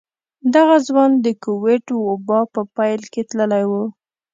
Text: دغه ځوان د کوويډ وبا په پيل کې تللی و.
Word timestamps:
دغه 0.53 0.75
ځوان 0.87 1.11
د 1.25 1.27
کوويډ 1.43 1.85
وبا 2.07 2.39
په 2.53 2.61
پيل 2.75 3.01
کې 3.13 3.21
تللی 3.29 3.63
و. 3.69 3.71